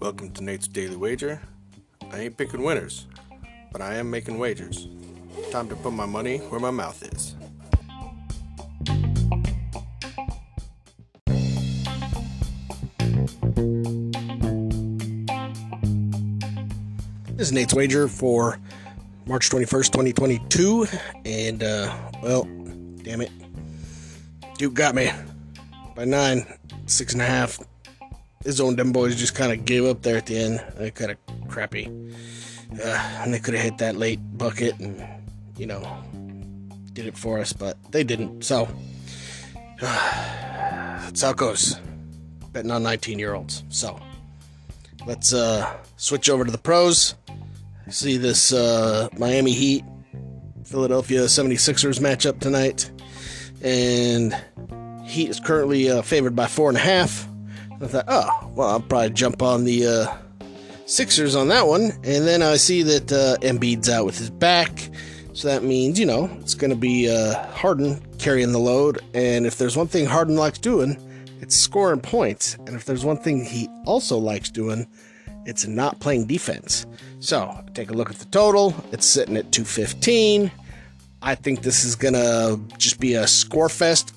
[0.00, 1.38] Welcome to Nate's Daily Wager.
[2.10, 3.06] I ain't picking winners,
[3.70, 4.88] but I am making wagers.
[5.50, 7.36] Time to put my money where my mouth is.
[17.36, 18.58] This is Nate's Wager for
[19.26, 20.86] March 21st, 2022.
[21.26, 22.44] And, uh, well,
[23.02, 23.30] damn it.
[24.56, 25.12] Duke got me
[25.94, 26.46] by nine,
[26.86, 27.58] six and a half.
[28.44, 30.64] His own them boys just kind of gave up there at the end.
[30.76, 31.18] They kind of
[31.48, 31.86] crappy.
[32.82, 35.04] Uh, and they could have hit that late bucket and,
[35.56, 35.82] you know,
[36.92, 38.44] did it for us, but they didn't.
[38.44, 38.68] So,
[39.80, 41.78] that's how it goes.
[42.52, 43.64] Betting on 19 year olds.
[43.68, 44.00] So,
[45.06, 47.14] let's uh, switch over to the pros.
[47.88, 49.84] See this uh, Miami Heat
[50.70, 52.92] Philadelphia 76ers matchup tonight.
[53.60, 54.32] And
[55.10, 57.26] Heat is currently uh, favored by four and a half.
[57.80, 60.16] I thought, oh, well, I'll probably jump on the uh,
[60.86, 61.92] Sixers on that one.
[62.04, 64.90] And then I see that uh, Embiid's out with his back.
[65.32, 69.00] So that means, you know, it's going to be uh, Harden carrying the load.
[69.14, 70.96] And if there's one thing Harden likes doing,
[71.40, 72.54] it's scoring points.
[72.66, 74.86] And if there's one thing he also likes doing,
[75.46, 76.86] it's not playing defense.
[77.20, 78.74] So take a look at the total.
[78.92, 80.50] It's sitting at 215.
[81.22, 84.14] I think this is going to just be a score fest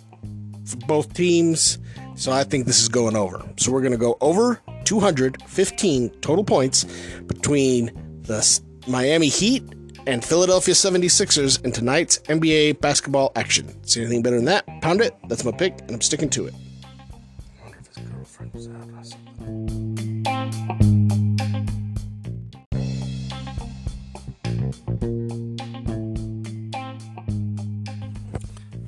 [0.73, 1.79] for both teams.
[2.15, 3.43] So I think this is going over.
[3.57, 6.83] So we're going to go over 215 total points
[7.27, 7.91] between
[8.23, 9.63] the Miami Heat
[10.05, 13.83] and Philadelphia 76ers in tonight's NBA basketball action.
[13.85, 14.65] See anything better than that?
[14.81, 15.15] Pound it.
[15.27, 16.53] That's my pick, and I'm sticking to it.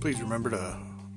[0.01, 0.77] Please remember to